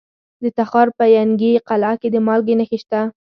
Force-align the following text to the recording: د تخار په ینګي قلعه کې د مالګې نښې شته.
د 0.43 0.45
تخار 0.57 0.87
په 0.97 1.05
ینګي 1.15 1.51
قلعه 1.67 1.95
کې 2.01 2.09
د 2.11 2.15
مالګې 2.27 2.55
نښې 2.59 2.77
شته. 2.83 3.01